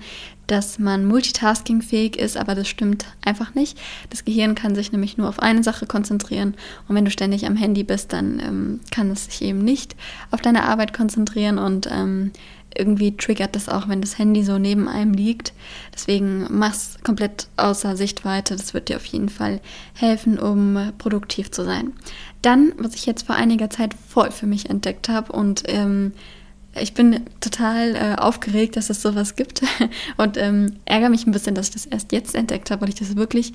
[0.47, 3.77] dass man multitaskingfähig ist, aber das stimmt einfach nicht.
[4.09, 6.55] Das Gehirn kann sich nämlich nur auf eine Sache konzentrieren
[6.87, 9.95] und wenn du ständig am Handy bist, dann ähm, kann es sich eben nicht
[10.31, 12.31] auf deine Arbeit konzentrieren und ähm,
[12.75, 15.53] irgendwie triggert das auch, wenn das Handy so neben einem liegt.
[15.93, 18.55] Deswegen mach's komplett außer Sichtweite.
[18.55, 19.61] Das wird dir auf jeden Fall
[19.93, 21.93] helfen, um produktiv zu sein.
[22.41, 26.13] Dann, was ich jetzt vor einiger Zeit voll für mich entdeckt habe und ähm,
[26.81, 29.61] ich bin total äh, aufgeregt, dass es sowas gibt.
[30.17, 32.95] Und ähm, ärgere mich ein bisschen, dass ich das erst jetzt entdeckt habe, weil ich
[32.95, 33.53] das wirklich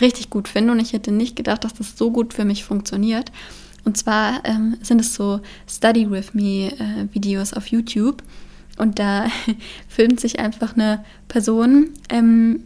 [0.00, 0.72] richtig gut finde.
[0.72, 3.32] Und ich hätte nicht gedacht, dass das so gut für mich funktioniert.
[3.84, 8.22] Und zwar ähm, sind es so Study with Me äh, Videos auf YouTube.
[8.78, 9.26] Und da
[9.88, 12.64] filmt sich einfach eine Person ähm,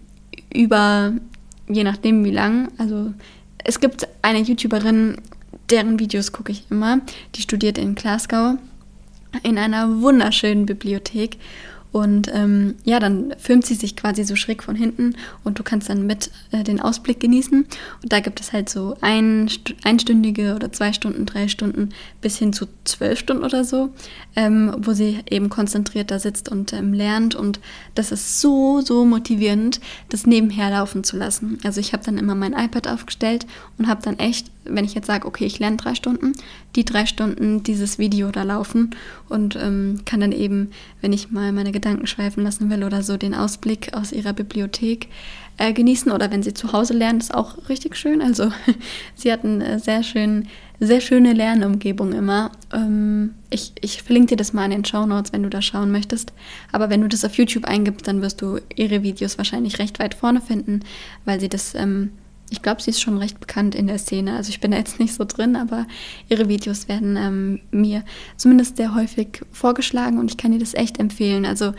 [0.53, 1.13] über,
[1.69, 3.13] je nachdem wie lang, also
[3.65, 5.17] es gibt eine YouTuberin,
[5.71, 7.01] deren Videos gucke ich immer,
[7.35, 8.57] die studiert in Glasgow
[9.43, 11.39] in einer wunderschönen Bibliothek.
[11.91, 15.89] Und ähm, ja, dann filmt sie sich quasi so schräg von hinten und du kannst
[15.89, 17.67] dann mit äh, den Ausblick genießen.
[18.03, 19.51] Und da gibt es halt so ein,
[19.85, 21.89] einstündige oder zwei Stunden, drei Stunden
[22.21, 23.89] bis hin zu zwölf Stunden oder so,
[24.37, 27.35] ähm, wo sie eben konzentriert da sitzt und ähm, lernt.
[27.35, 27.59] Und
[27.95, 31.59] das ist so, so motivierend, das nebenher laufen zu lassen.
[31.65, 33.47] Also ich habe dann immer mein iPad aufgestellt
[33.79, 36.33] und habe dann echt wenn ich jetzt sage, okay, ich lerne drei Stunden,
[36.77, 38.95] die drei Stunden dieses Video da laufen
[39.29, 43.17] und ähm, kann dann eben, wenn ich mal meine Gedanken schweifen lassen will oder so,
[43.17, 45.09] den Ausblick aus ihrer Bibliothek
[45.59, 46.11] äh, genießen.
[46.11, 48.23] Oder wenn sie zu Hause lernt, ist auch richtig schön.
[48.23, 48.51] Also
[49.15, 50.49] sie hat eine äh, sehr, schön,
[50.81, 52.53] sehr schöne Lernumgebung immer.
[52.73, 55.91] Ähm, ich, ich verlinke dir das mal in den Show Notes, wenn du da schauen
[55.91, 56.33] möchtest.
[56.73, 60.15] Aber wenn du das auf YouTube eingibst, dann wirst du ihre Videos wahrscheinlich recht weit
[60.15, 60.81] vorne finden,
[61.25, 61.75] weil sie das...
[61.75, 62.13] Ähm,
[62.51, 64.37] ich glaube, sie ist schon recht bekannt in der Szene.
[64.37, 65.87] Also ich bin da jetzt nicht so drin, aber
[66.29, 68.05] ihre Videos werden ähm, mir
[68.37, 71.45] zumindest sehr häufig vorgeschlagen und ich kann ihr das echt empfehlen.
[71.45, 71.73] Also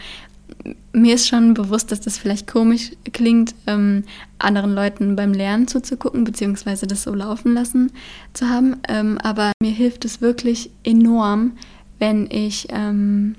[0.92, 4.04] mir ist schon bewusst, dass das vielleicht komisch klingt, ähm,
[4.40, 7.92] anderen Leuten beim Lernen zuzugucken, beziehungsweise das so laufen lassen
[8.34, 8.78] zu haben.
[8.88, 11.54] Ähm, aber mir hilft es wirklich enorm,
[12.00, 13.36] wenn ich ähm,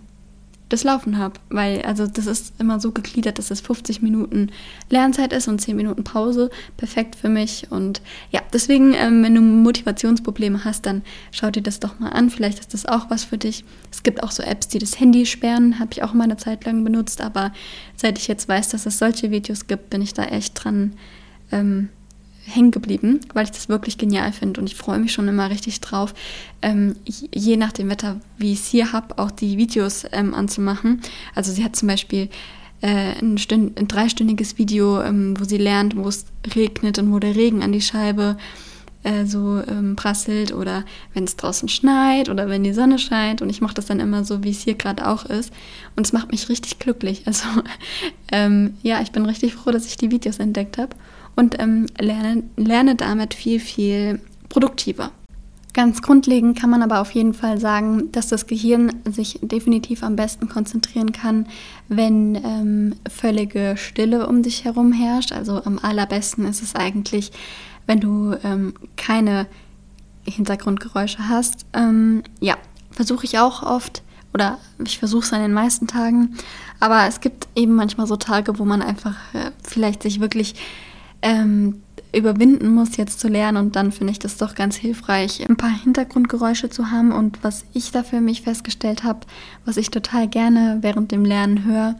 [0.70, 1.34] das Laufen habe.
[1.50, 4.50] Weil, also das ist immer so gegliedert, dass es 50 Minuten
[4.88, 6.50] Lernzeit ist und 10 Minuten Pause.
[6.78, 7.66] Perfekt für mich.
[7.70, 11.02] Und ja, deswegen, ähm, wenn du Motivationsprobleme hast, dann
[11.32, 12.30] schau dir das doch mal an.
[12.30, 13.64] Vielleicht ist das auch was für dich.
[13.90, 15.78] Es gibt auch so Apps, die das Handy sperren.
[15.78, 17.20] Habe ich auch mal eine Zeit lang benutzt.
[17.20, 17.52] Aber
[17.96, 20.94] seit ich jetzt weiß, dass es solche Videos gibt, bin ich da echt dran.
[21.52, 21.90] Ähm,
[22.50, 25.80] hängen geblieben, weil ich das wirklich genial finde und ich freue mich schon immer richtig
[25.80, 26.14] drauf,
[26.62, 31.00] ähm, je nach dem Wetter, wie ich es hier habe, auch die Videos ähm, anzumachen.
[31.34, 32.28] Also sie hat zum Beispiel
[32.82, 37.36] äh, ein, ein dreistündiges Video, ähm, wo sie lernt, wo es regnet und wo der
[37.36, 38.36] Regen an die Scheibe
[39.02, 40.84] äh, so ähm, prasselt oder
[41.14, 44.24] wenn es draußen schneit oder wenn die Sonne scheint und ich mache das dann immer
[44.24, 45.52] so, wie es hier gerade auch ist
[45.96, 47.22] und es macht mich richtig glücklich.
[47.26, 47.44] Also
[48.32, 50.94] ähm, ja, ich bin richtig froh, dass ich die Videos entdeckt habe
[51.40, 55.10] und ähm, lerne, lerne damit viel, viel produktiver.
[55.72, 60.16] Ganz grundlegend kann man aber auf jeden Fall sagen, dass das Gehirn sich definitiv am
[60.16, 61.46] besten konzentrieren kann,
[61.88, 65.32] wenn ähm, völlige Stille um dich herum herrscht.
[65.32, 67.32] Also am allerbesten ist es eigentlich,
[67.86, 69.46] wenn du ähm, keine
[70.24, 71.64] Hintergrundgeräusche hast.
[71.72, 72.56] Ähm, ja,
[72.90, 74.02] versuche ich auch oft
[74.34, 76.36] oder ich versuche es an den meisten Tagen.
[76.80, 80.56] Aber es gibt eben manchmal so Tage, wo man einfach äh, vielleicht sich wirklich
[81.22, 83.58] ähm, überwinden muss, jetzt zu lernen.
[83.58, 87.12] Und dann finde ich das doch ganz hilfreich, ein paar Hintergrundgeräusche zu haben.
[87.12, 89.20] Und was ich da für mich festgestellt habe,
[89.64, 91.96] was ich total gerne während dem Lernen höre,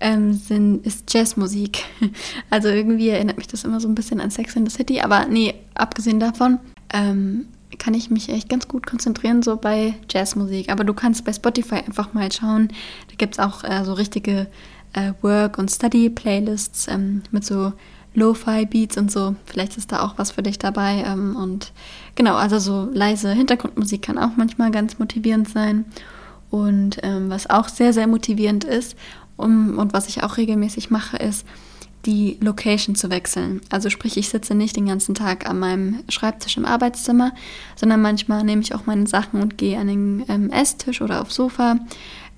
[0.00, 1.84] ähm, sind, ist Jazzmusik.
[2.50, 5.00] Also irgendwie erinnert mich das immer so ein bisschen an Sex in the City.
[5.00, 6.58] Aber nee, abgesehen davon
[6.92, 7.46] ähm,
[7.78, 10.70] kann ich mich echt ganz gut konzentrieren, so bei Jazzmusik.
[10.70, 12.68] Aber du kannst bei Spotify einfach mal schauen.
[13.08, 14.48] Da gibt es auch äh, so richtige
[14.92, 17.72] äh, Work- und Study-Playlists ähm, mit so
[18.14, 19.34] Lo-Fi-Beats und so.
[19.46, 21.04] Vielleicht ist da auch was für dich dabei.
[21.06, 21.72] Ähm, und
[22.14, 25.86] genau, also so leise Hintergrundmusik kann auch manchmal ganz motivierend sein.
[26.50, 28.96] Und ähm, was auch sehr, sehr motivierend ist
[29.36, 31.46] um, und was ich auch regelmäßig mache, ist,
[32.04, 33.60] die Location zu wechseln.
[33.70, 37.32] Also sprich, ich sitze nicht den ganzen Tag an meinem Schreibtisch im Arbeitszimmer,
[37.76, 41.36] sondern manchmal nehme ich auch meine Sachen und gehe an den ähm, Esstisch oder aufs
[41.36, 41.76] Sofa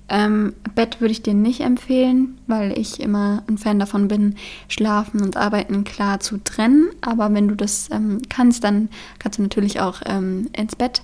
[0.09, 4.35] ähm, Bett würde ich dir nicht empfehlen, weil ich immer ein Fan davon bin,
[4.67, 6.89] Schlafen und Arbeiten klar zu trennen.
[7.01, 8.89] Aber wenn du das ähm, kannst, dann
[9.19, 11.01] kannst du natürlich auch ähm, ins Bett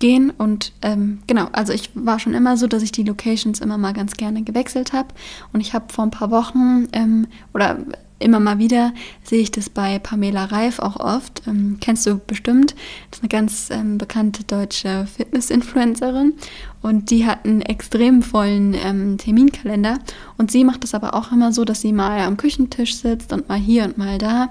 [0.00, 0.30] gehen.
[0.30, 3.92] Und ähm, genau, also ich war schon immer so, dass ich die Locations immer mal
[3.92, 5.08] ganz gerne gewechselt habe.
[5.52, 7.78] Und ich habe vor ein paar Wochen ähm, oder
[8.20, 8.92] immer mal wieder
[9.24, 11.42] sehe ich das bei Pamela Reif auch oft.
[11.46, 12.74] Ähm, kennst du bestimmt.
[13.10, 16.34] Das ist eine ganz ähm, bekannte deutsche Fitness-Influencerin.
[16.82, 19.98] Und die hat einen extrem vollen ähm, Terminkalender.
[20.38, 23.48] Und sie macht es aber auch immer so, dass sie mal am Küchentisch sitzt und
[23.48, 24.50] mal hier und mal da.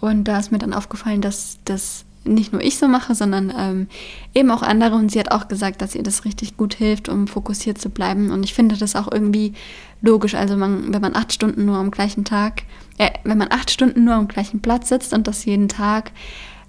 [0.00, 3.86] Und da ist mir dann aufgefallen, dass das nicht nur ich so mache, sondern ähm,
[4.34, 4.94] eben auch andere.
[4.94, 8.30] Und sie hat auch gesagt, dass ihr das richtig gut hilft, um fokussiert zu bleiben.
[8.30, 9.54] Und ich finde das auch irgendwie
[10.00, 10.34] logisch.
[10.34, 12.62] Also man, wenn man acht Stunden nur am gleichen Tag,
[12.98, 16.12] äh, wenn man acht Stunden nur am gleichen Platz sitzt und das jeden Tag,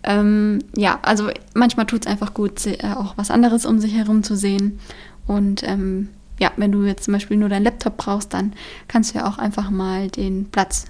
[0.03, 4.23] ähm, ja, also manchmal tut es einfach gut, äh, auch was anderes um sich herum
[4.23, 4.79] zu sehen.
[5.27, 8.53] Und ähm, ja, wenn du jetzt zum Beispiel nur deinen Laptop brauchst, dann
[8.87, 10.85] kannst du ja auch einfach mal den Platz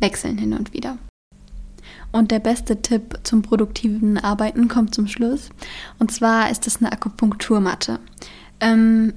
[0.00, 0.98] wechseln hin und wieder.
[2.10, 5.50] Und der beste Tipp zum produktiven Arbeiten kommt zum Schluss.
[5.98, 8.00] Und zwar ist es eine Akupunkturmatte.
[8.60, 9.12] Ähm,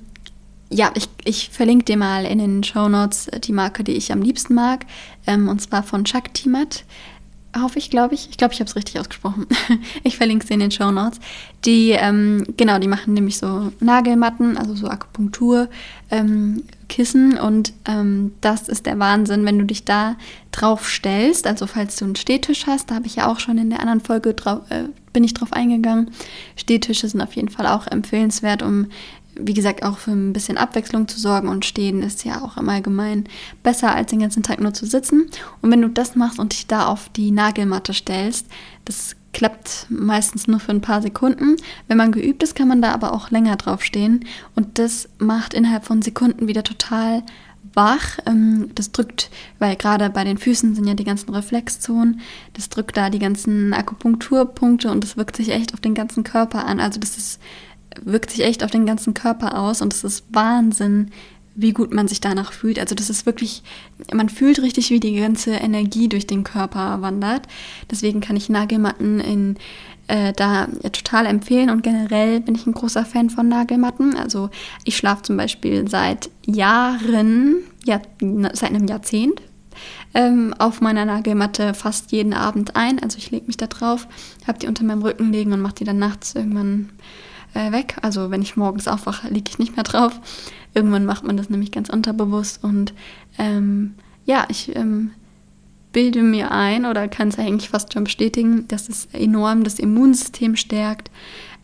[0.69, 4.21] ja, ich, ich verlinke dir mal in den Show Notes die Marke, die ich am
[4.21, 4.85] liebsten mag.
[5.27, 6.85] Ähm, und zwar von Shaktimat
[7.59, 8.29] hoffe ich, glaube ich.
[8.29, 9.47] Ich glaube, ich habe es richtig ausgesprochen.
[10.03, 11.19] ich verlinke sie in den Show Notes.
[11.65, 15.69] Die, ähm, genau, die machen nämlich so Nagelmatten, also so Akupunktur,
[16.09, 16.63] ähm,
[17.41, 20.17] und ähm, das ist der Wahnsinn, wenn du dich da
[20.51, 21.47] drauf stellst.
[21.47, 24.01] Also falls du einen Stehtisch hast, da habe ich ja auch schon in der anderen
[24.01, 24.83] Folge drauf, äh,
[25.13, 26.11] bin ich drauf eingegangen.
[26.57, 28.87] Stehtische sind auf jeden Fall auch empfehlenswert, um
[29.35, 32.69] wie gesagt, auch für ein bisschen Abwechslung zu sorgen und stehen ist ja auch im
[32.69, 33.25] Allgemeinen
[33.63, 35.29] besser, als den ganzen Tag nur zu sitzen.
[35.61, 38.47] Und wenn du das machst und dich da auf die Nagelmatte stellst,
[38.85, 41.55] das klappt meistens nur für ein paar Sekunden.
[41.87, 44.25] Wenn man geübt ist, kann man da aber auch länger drauf stehen.
[44.55, 47.23] Und das macht innerhalb von Sekunden wieder total
[47.73, 48.19] wach.
[48.25, 52.19] Ähm, das drückt, weil gerade bei den Füßen sind ja die ganzen Reflexzonen,
[52.53, 56.65] das drückt da die ganzen Akupunkturpunkte und das wirkt sich echt auf den ganzen Körper
[56.65, 56.79] an.
[56.79, 57.39] Also das ist
[58.01, 61.11] wirkt sich echt auf den ganzen Körper aus und es ist Wahnsinn,
[61.55, 62.79] wie gut man sich danach fühlt.
[62.79, 63.61] Also das ist wirklich,
[64.13, 67.47] man fühlt richtig, wie die ganze Energie durch den Körper wandert.
[67.89, 69.57] Deswegen kann ich Nagelmatten in,
[70.07, 74.15] äh, da total empfehlen und generell bin ich ein großer Fan von Nagelmatten.
[74.15, 74.49] Also
[74.85, 78.01] ich schlafe zum Beispiel seit Jahren, ja,
[78.53, 79.41] seit einem Jahrzehnt
[80.13, 82.99] ähm, auf meiner Nagelmatte fast jeden Abend ein.
[82.99, 84.07] Also ich lege mich da drauf,
[84.47, 86.89] habe die unter meinem Rücken liegen und mache die dann nachts irgendwann
[87.53, 87.97] äh, weg.
[88.01, 90.19] Also wenn ich morgens aufwache, liege ich nicht mehr drauf.
[90.73, 92.93] Irgendwann macht man das nämlich ganz unterbewusst und
[93.37, 95.11] ähm, ja, ich ähm,
[95.91, 100.55] bilde mir ein oder kann es eigentlich fast schon bestätigen, dass es enorm das Immunsystem
[100.55, 101.11] stärkt.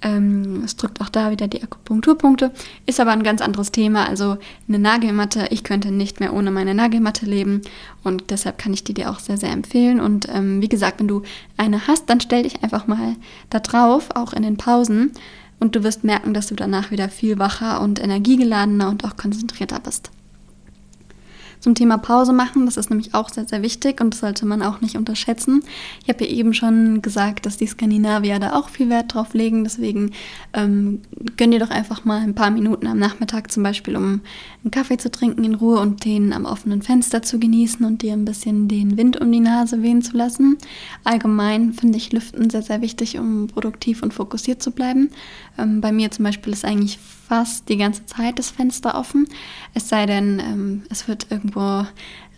[0.01, 2.51] Ähm, es drückt auch da wieder die Akupunkturpunkte,
[2.85, 4.07] ist aber ein ganz anderes Thema.
[4.07, 7.61] Also eine Nagelmatte, ich könnte nicht mehr ohne meine Nagelmatte leben
[8.03, 9.99] und deshalb kann ich die dir auch sehr, sehr empfehlen.
[9.99, 11.23] Und ähm, wie gesagt, wenn du
[11.55, 13.15] eine hast, dann stell dich einfach mal
[13.49, 15.11] da drauf, auch in den Pausen.
[15.59, 19.79] Und du wirst merken, dass du danach wieder viel wacher und energiegeladener und auch konzentrierter
[19.79, 20.11] bist
[21.59, 22.65] zum Thema Pause machen.
[22.65, 25.63] Das ist nämlich auch sehr, sehr wichtig und das sollte man auch nicht unterschätzen.
[26.03, 29.63] Ich habe ja eben schon gesagt, dass die Skandinavier da auch viel Wert drauf legen.
[29.63, 30.11] Deswegen
[30.53, 31.01] ähm,
[31.37, 34.21] gönn dir doch einfach mal ein paar Minuten am Nachmittag zum Beispiel, um
[34.63, 38.13] einen Kaffee zu trinken in Ruhe und den am offenen Fenster zu genießen und dir
[38.13, 40.57] ein bisschen den Wind um die Nase wehen zu lassen.
[41.03, 45.09] Allgemein finde ich Lüften sehr, sehr wichtig, um produktiv und fokussiert zu bleiben.
[45.57, 49.27] Ähm, bei mir zum Beispiel ist eigentlich fast die ganze Zeit das Fenster offen.
[49.73, 51.87] Es sei denn, ähm, es wird irgendwo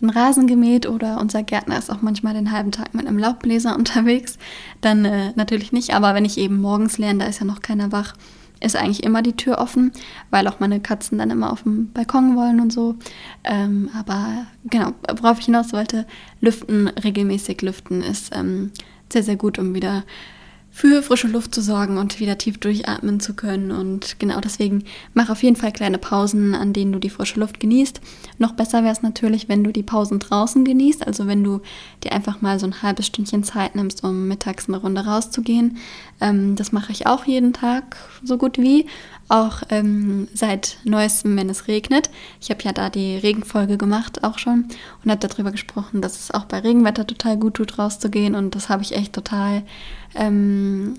[0.02, 3.74] ein Rasen gemäht oder unser Gärtner ist auch manchmal den halben Tag mit einem Laubbläser
[3.78, 4.38] unterwegs.
[4.80, 7.92] Dann äh, natürlich nicht, aber wenn ich eben morgens lerne, da ist ja noch keiner
[7.92, 8.14] wach,
[8.62, 9.90] ist eigentlich immer die Tür offen,
[10.30, 12.96] weil auch meine Katzen dann immer auf dem Balkon wollen und so.
[13.42, 16.06] Ähm, aber genau, worauf ich hinaus wollte,
[16.40, 18.70] lüften, regelmäßig lüften ist ähm,
[19.10, 20.04] sehr, sehr gut, um wieder
[20.70, 23.72] für frische Luft zu sorgen und wieder tief durchatmen zu können.
[23.72, 27.60] Und genau deswegen mach auf jeden Fall kleine Pausen, an denen du die frische Luft
[27.60, 28.00] genießt.
[28.38, 31.60] Noch besser wäre es natürlich, wenn du die Pausen draußen genießt, also wenn du
[32.04, 35.78] dir einfach mal so ein halbes Stündchen Zeit nimmst, um mittags eine Runde rauszugehen.
[36.20, 38.86] Ähm, das mache ich auch jeden Tag so gut wie
[39.30, 42.10] auch ähm, seit neuestem, wenn es regnet.
[42.40, 44.66] Ich habe ja da die Regenfolge gemacht auch schon
[45.04, 48.68] und habe darüber gesprochen, dass es auch bei Regenwetter total gut tut, rauszugehen und das
[48.68, 49.62] habe ich echt total,
[50.14, 50.94] ähm,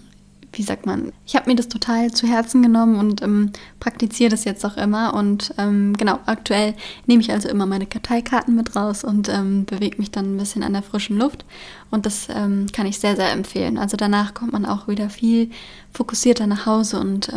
[0.53, 4.45] wie sagt man, ich habe mir das total zu Herzen genommen und ähm, praktiziere das
[4.45, 6.73] jetzt auch immer und ähm, genau, aktuell
[7.07, 10.63] nehme ich also immer meine Karteikarten mit raus und ähm, bewege mich dann ein bisschen
[10.63, 11.45] an der frischen Luft
[11.89, 13.77] und das ähm, kann ich sehr, sehr empfehlen.
[13.77, 15.51] Also danach kommt man auch wieder viel
[15.91, 17.29] fokussierter nach Hause und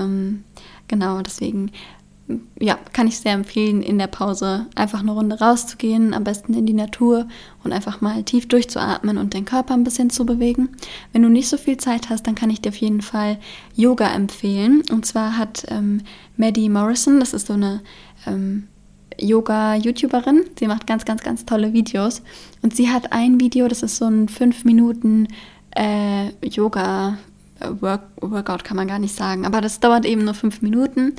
[0.88, 1.70] Genau, deswegen
[2.58, 6.64] ja, kann ich sehr empfehlen, in der Pause einfach eine Runde rauszugehen, am besten in
[6.64, 7.26] die Natur
[7.62, 10.70] und einfach mal tief durchzuatmen und den Körper ein bisschen zu bewegen.
[11.12, 13.38] Wenn du nicht so viel Zeit hast, dann kann ich dir auf jeden Fall
[13.76, 14.82] Yoga empfehlen.
[14.90, 16.00] Und zwar hat ähm,
[16.36, 17.82] Maddie Morrison, das ist so eine
[18.26, 18.68] ähm,
[19.20, 22.22] Yoga-YouTuberin, sie macht ganz, ganz, ganz tolle Videos.
[22.62, 25.28] Und sie hat ein Video, das ist so ein 5 Minuten
[25.76, 27.18] äh, Yoga
[27.60, 31.14] Work, Workout kann man gar nicht sagen, aber das dauert eben nur fünf Minuten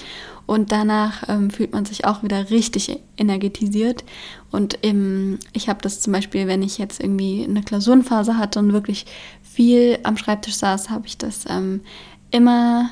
[0.45, 4.03] und danach ähm, fühlt man sich auch wieder richtig energetisiert.
[4.51, 8.73] Und im, ich habe das zum Beispiel, wenn ich jetzt irgendwie eine Klausurenphase hatte und
[8.73, 9.05] wirklich
[9.41, 11.81] viel am Schreibtisch saß, habe ich das ähm,
[12.31, 12.89] immer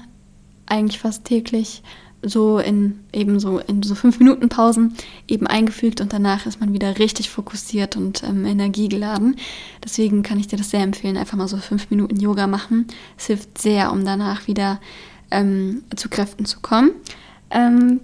[0.66, 1.84] eigentlich fast täglich
[2.24, 4.96] so in eben so in so fünf Minuten Pausen
[5.28, 9.36] eben eingefügt und danach ist man wieder richtig fokussiert und ähm, energiegeladen.
[9.84, 12.88] Deswegen kann ich dir das sehr empfehlen, einfach mal so fünf Minuten Yoga machen.
[13.18, 14.80] Es hilft sehr, um danach wieder
[15.32, 16.92] ähm, zu Kräften zu kommen.
[17.50, 18.00] Ähm,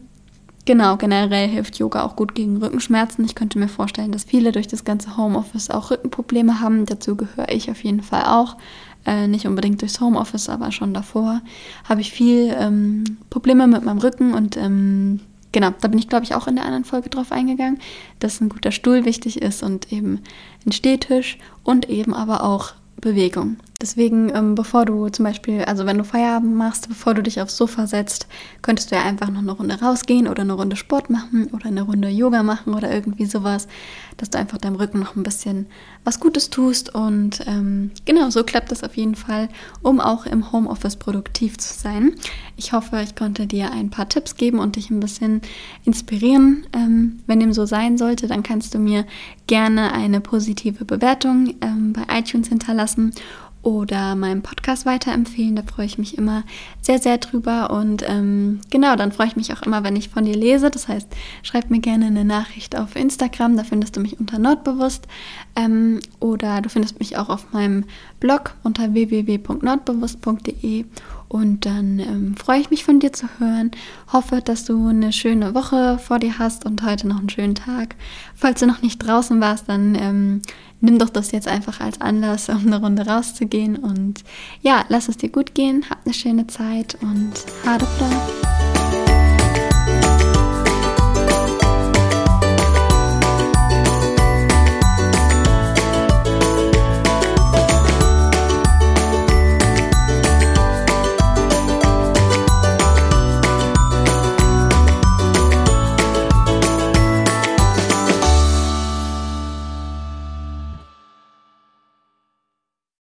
[0.65, 3.23] genau, generell hilft Yoga auch gut gegen Rückenschmerzen.
[3.25, 6.86] Ich könnte mir vorstellen, dass viele durch das ganze Homeoffice auch Rückenprobleme haben.
[6.86, 8.58] Dazu gehöre ich auf jeden Fall auch.
[9.05, 11.41] Äh, nicht unbedingt durchs Homeoffice, aber schon davor
[11.88, 15.21] habe ich viel ähm, Probleme mit meinem Rücken und ähm,
[15.53, 17.79] genau, da bin ich, glaube ich, auch in der anderen Folge drauf eingegangen,
[18.19, 20.19] dass ein guter Stuhl wichtig ist und eben
[20.65, 23.57] ein Stehtisch und eben aber auch Bewegung.
[23.81, 27.55] Deswegen, ähm, bevor du zum Beispiel, also wenn du Feierabend machst, bevor du dich aufs
[27.55, 28.27] Sofa setzt,
[28.61, 31.83] könntest du ja einfach noch eine Runde rausgehen oder eine Runde Sport machen oder eine
[31.83, 33.69] Runde Yoga machen oder irgendwie sowas,
[34.17, 35.65] dass du einfach deinem Rücken noch ein bisschen
[36.03, 36.93] was Gutes tust.
[36.93, 39.47] Und ähm, genau, so klappt das auf jeden Fall,
[39.81, 42.15] um auch im Homeoffice produktiv zu sein.
[42.57, 45.41] Ich hoffe, ich konnte dir ein paar Tipps geben und dich ein bisschen
[45.85, 46.67] inspirieren.
[46.73, 49.05] Ähm, wenn dem so sein sollte, dann kannst du mir
[49.47, 53.13] gerne eine positive Bewertung ähm, bei iTunes hinterlassen
[53.62, 55.56] oder meinen Podcast weiterempfehlen.
[55.56, 56.43] Da freue ich mich immer
[56.82, 57.72] sehr, sehr drüber.
[57.72, 60.69] Und ähm, genau, dann freue ich mich auch immer, wenn ich von dir lese.
[60.72, 61.08] Das heißt,
[61.43, 63.58] schreib mir gerne eine Nachricht auf Instagram.
[63.58, 65.08] Da findest du mich unter Nordbewusst.
[65.56, 67.86] Ähm, oder du findest mich auch auf meinem
[68.19, 70.86] Blog unter www.nordbewusst.de.
[71.29, 73.69] Und dann ähm, freue ich mich von dir zu hören.
[74.11, 77.95] Hoffe, dass du eine schöne Woche vor dir hast und heute noch einen schönen Tag.
[78.35, 80.41] Falls du noch nicht draußen warst, dann ähm,
[80.81, 83.77] nimm doch das jetzt einfach als Anlass, um eine Runde rauszugehen.
[83.77, 84.23] Und
[84.61, 87.85] ja, lass es dir gut gehen, hab eine schöne Zeit und hade